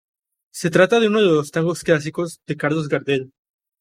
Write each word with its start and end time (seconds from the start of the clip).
Se 0.51 0.71
trata 0.71 0.99
de 0.99 1.09
uno 1.09 1.19
de 1.19 1.27
los 1.27 1.51
tangos 1.51 1.83
clásicos 1.83 2.41
de 2.47 2.57
Carlos 2.57 2.87
Gardel. 2.89 3.31